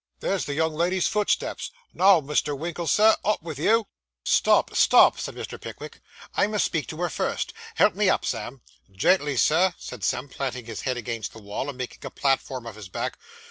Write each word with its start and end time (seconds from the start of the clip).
'There's 0.19 0.45
the 0.45 0.55
young 0.55 0.73
lady's 0.73 1.05
footsteps. 1.07 1.69
Now, 1.93 2.21
Mr. 2.21 2.57
Winkle, 2.57 2.87
sir, 2.87 3.15
up 3.23 3.41
vith 3.43 3.59
you.' 3.59 3.85
'Stop, 4.23 4.75
stop!' 4.75 5.19
said 5.19 5.35
Mr. 5.35 5.61
Pickwick, 5.61 6.01
'I 6.35 6.47
must 6.47 6.65
speak 6.65 6.87
to 6.87 6.97
her 7.01 7.07
first. 7.09 7.53
Help 7.75 7.93
me 7.93 8.09
up, 8.09 8.25
Sam.' 8.25 8.61
'Gently, 8.91 9.37
Sir,' 9.37 9.75
said 9.77 10.03
Sam, 10.03 10.27
planting 10.27 10.65
his 10.65 10.81
head 10.81 10.97
against 10.97 11.33
the 11.33 11.39
wall, 11.39 11.69
and 11.69 11.77
making 11.77 12.03
a 12.03 12.09
platform 12.09 12.65
of 12.65 12.77
his 12.77 12.89
back. 12.89 13.15